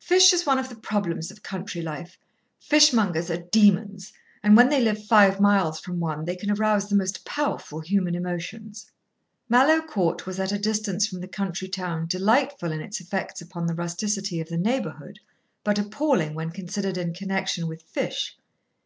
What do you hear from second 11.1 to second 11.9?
the country